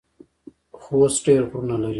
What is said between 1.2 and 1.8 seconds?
ډیر غرونه